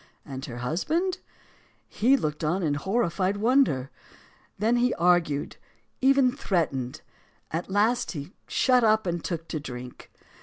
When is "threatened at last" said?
6.35-8.13